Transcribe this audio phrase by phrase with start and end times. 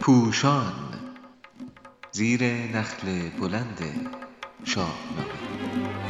[0.00, 0.72] پوشان
[2.12, 3.78] زیر نخل بلند
[4.64, 4.92] شاهنامه.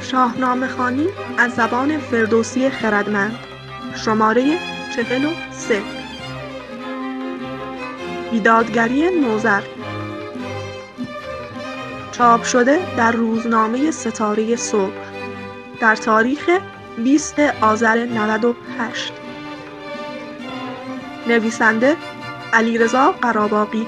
[0.00, 1.06] شاهنامه خانی
[1.38, 3.38] از زبان فردوسی خردمند.
[3.96, 4.58] شماره
[4.96, 5.82] چهل و سه.
[8.30, 9.62] بیدادگری نوزر
[12.12, 14.92] چاپ شده در روزنامه ستاره صبح.
[15.80, 16.50] در تاریخ
[17.04, 19.21] 20 آذر 98
[21.26, 21.96] نویسنده
[22.52, 23.86] علیرضا قراباقی.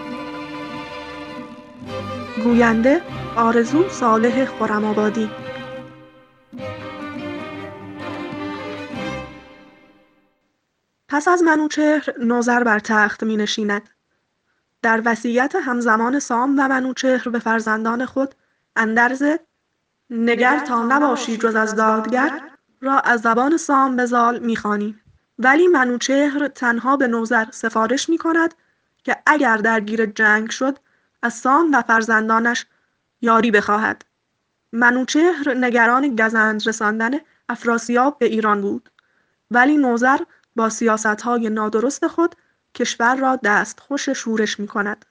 [2.44, 3.02] گوینده
[3.36, 5.30] آرزو صالح خرم‌آبادی.
[11.08, 13.90] پس از منوچهر نوذر بر تخت می نشیند.
[14.82, 18.34] در وصیت همزمان سام و منوچهر به فرزندان خود
[18.76, 19.22] اندرز
[20.10, 22.40] نگر تا نباشی جز از دادگر
[22.80, 25.03] را از زبان سام به زال می‌خوانیم
[25.38, 28.54] ولی منوچهر تنها به نوذر سفارش می کند
[29.04, 30.78] که اگر درگیر جنگ شد
[31.22, 32.66] از سام و فرزندانش
[33.20, 34.04] یاری بخواهد
[34.72, 37.10] منوچهر نگران گزند رساندن
[37.48, 38.90] افراسیاب به ایران بود
[39.50, 40.18] ولی نوذر
[40.56, 40.70] با
[41.24, 42.34] های نادرست خود
[42.74, 45.04] کشور را دستخوش شورش می کند.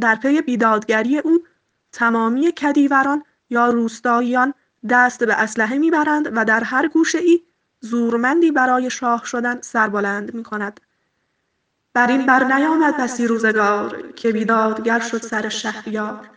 [0.00, 1.44] در پی بیدادگری او
[1.92, 4.54] تمامی کدیوران یا روستاییان
[4.88, 7.42] دست به اسلحه می‌برند و در هر گوشه ای
[7.84, 10.80] زورمندی برای شاه شدن سربلند می کند.
[11.94, 16.28] بر این بر نیامد بسی روزگار که بیدادگر شد سر شهریار.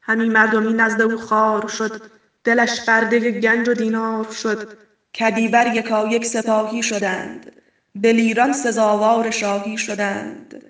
[0.00, 2.02] همی مردمی نزد او خار شد
[2.44, 4.78] دلش برده گنج و دینار شد.
[5.14, 5.66] کدیور
[6.10, 7.52] یک سپاهی شدند
[8.02, 10.64] دلیران سزاوار شاهی شدند.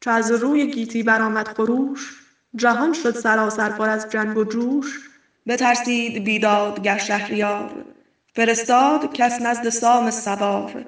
[0.00, 2.20] چو از روی گیتی برآمد خروش
[2.56, 5.10] جهان شد سراسر پر از جنگ و جوش.
[5.46, 7.93] بترسید بیدادگر شهریار.
[8.36, 10.84] فرستاد کس نزد سام سوار.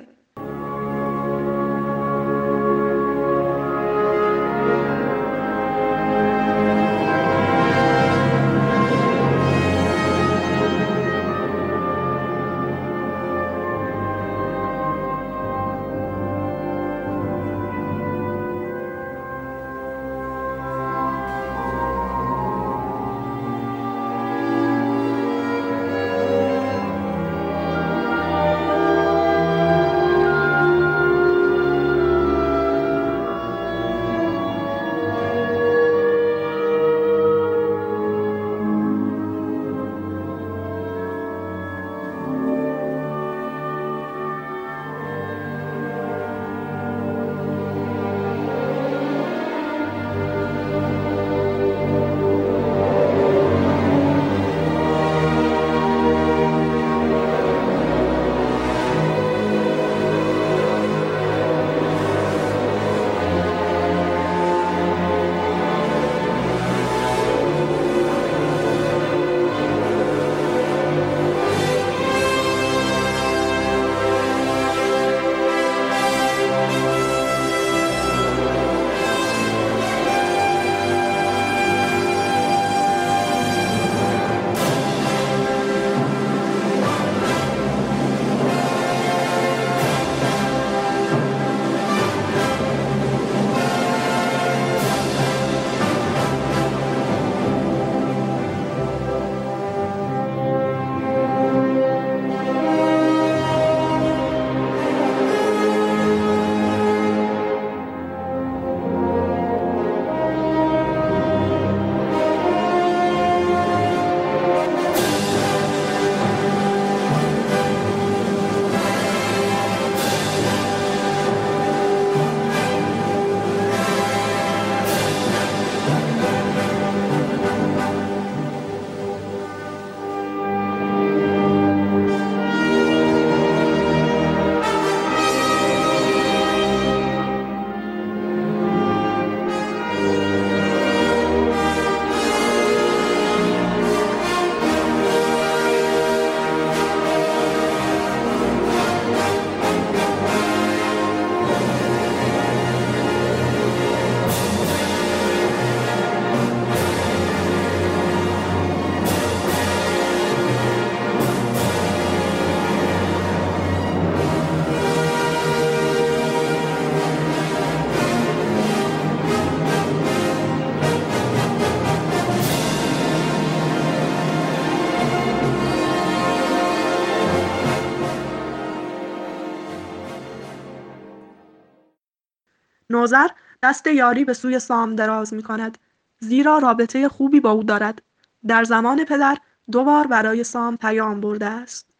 [183.07, 183.29] نوزر
[183.63, 185.79] دست یاری به سوی سام دراز می کند
[186.21, 188.03] زیرا رابطه خوبی با او دارد.
[188.47, 189.37] در زمان پدر
[189.71, 191.91] دو بار برای سام پیام برده است.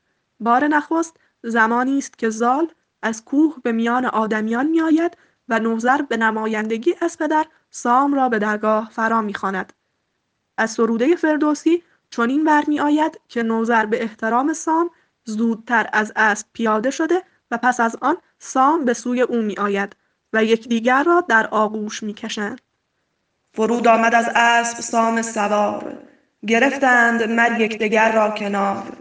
[0.41, 2.69] بار نخست زمانی است که زال
[3.03, 5.17] از کوه به میان آدمیان می آید
[5.49, 9.73] و نوزر به نمایندگی از پدر سام را به درگاه فرا می‌خواند.
[10.59, 14.91] از سروده فردوسی چنین برمی آید که نوزر به احترام سام
[15.25, 19.97] زودتر از اسب پیاده شده و پس از آن سام به سوی او می آید
[20.37, 22.61] و یکدیگر را در آغوش می کشند.
[23.53, 25.99] فرود آمد از اسب سام سوار.
[26.47, 28.97] گرفتند مر یکدیگر را کنار.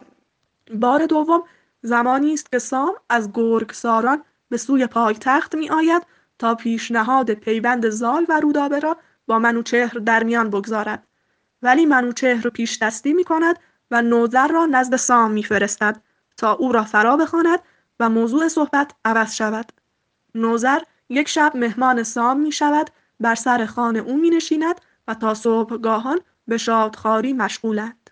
[0.73, 1.43] بار دوم
[1.81, 6.03] زمانی است که سام از گرگ ساران به سوی پایتخت می آید
[6.39, 8.97] تا پیشنهاد پیوند زال و رودابه را
[9.27, 11.03] با منوچهر در میان بگذارد.
[11.61, 13.59] ولی منوچهر پیش دستی می کند
[13.91, 16.01] و نوذر را نزد سام میفرستد
[16.37, 17.59] تا او را فرا بخواند
[17.99, 19.71] و موضوع صحبت عوض شود.
[20.35, 20.79] نوذر
[21.09, 26.19] یک شب مهمان سام می شود بر سر خانه او می نشیند و تا صبحگاهان
[26.47, 28.09] به شادخواری مشغولند.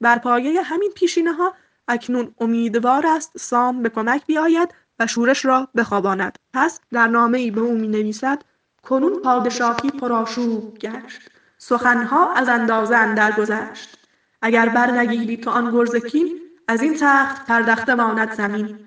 [0.00, 1.54] بر پایه همین پیشینه ها
[1.88, 6.38] اکنون امیدوار است سام به کمک بیاید و شورش را بخواباند.
[6.52, 8.42] پس در نامه ای به او می نویسد
[8.82, 11.20] کنون پادشاهی پرآشوب گشت
[11.58, 13.98] سخنها از اندازه اندر گذشت.
[14.42, 18.78] اگر برنگیری تو آن گرز کین از این تخت پردخته ماند زمین.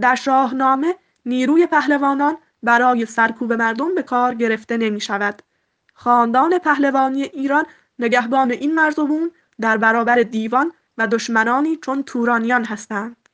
[0.00, 0.94] در شاهنامه
[1.26, 5.42] نیروی پهلوانان برای سرکوب مردم به کار گرفته نمی شود.
[5.94, 7.66] خاندان پهلوانی ایران
[7.98, 13.28] نگهبان این مرزبون در برابر دیوان و دشمنانی چون تورانیان هستند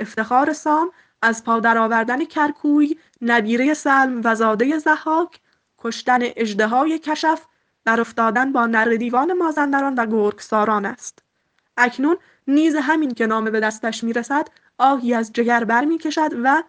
[0.00, 0.90] افتخار سام
[1.22, 5.40] از پادر آوردن کرکوی نبیره سلم و زاده زحاک
[5.78, 7.42] کشتن اژدهای کشف
[7.84, 11.18] در افتادن با نر دیوان مازندران و گرگساران است
[11.76, 16.62] اکنون نیز همین که نامه به دستش می‌رسد آهی از جگر برمیکشد و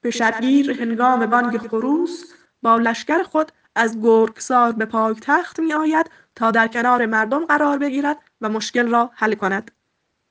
[0.00, 2.32] به شبگیر هنگام بانگ خروس
[2.62, 8.18] با لشکر خود از گرگسار به پایتخت می آید تا در کنار مردم قرار بگیرد
[8.40, 9.70] و مشکل را حل کند.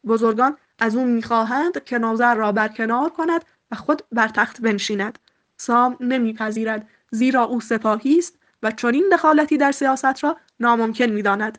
[0.08, 5.20] بزرگان از او می‌خواهند که نوذر را برکنار کند و خود بر تخت بنشیند.
[5.58, 11.58] سام نمیپذیرد زیرا او سپاهی است و چنین دخالتی در سیاست را ناممکن می‌داند.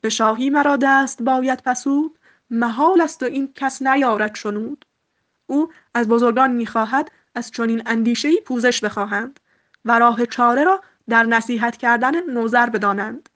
[0.00, 2.18] به شاهی مرا دست باید پسود
[2.54, 4.84] محال است و این کس نیارد شنود.
[5.46, 9.40] او از بزرگان می‌خواهد از چنین اندیشهای پوزش بخواهند
[9.84, 13.28] و راه چاره را در نصیحت کردن نوذر بدانند.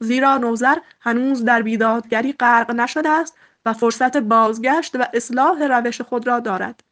[0.00, 6.26] زیرا نوذر هنوز در بیدادگری غرق نشده است و فرصت بازگشت و اصلاح روش خود
[6.26, 6.84] را دارد.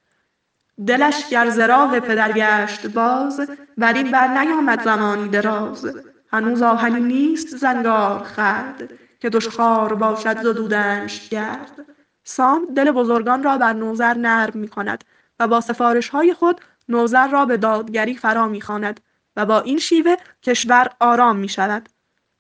[0.87, 5.97] دلش گر ز راه پدر باز بر این بر نیامد زمانی دراز.
[6.33, 11.87] هنوز آهنی نیست زنگار خورد که دشخوار باشد ز دودنش گرد.
[12.25, 15.05] سام دل بزرگان را بر نوذر نرم می کند
[15.41, 19.01] و با سفارش های خود نوذر را به دادگری فرا می خواند
[19.37, 21.89] و با این شیوه کشور آرام می شود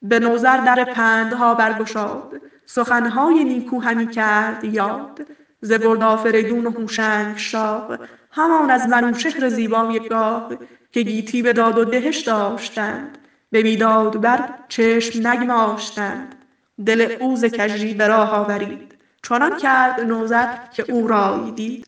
[0.03, 5.27] به نوذر در پندها برگشاد سخنهای نیکو همی کرد یاد.
[5.61, 7.99] ز گرد آفریدون و هوشنگ شاه
[8.31, 10.53] همان از منوچهر زیبای گاه
[10.93, 13.19] که گیتی به داد و دهش داشتند.
[13.51, 16.42] به بیداد بر چشم نگماشتند.
[16.87, 18.95] دل او ز کژی به راه آورید.
[19.23, 21.87] چنان کرد نوذر که او رای دید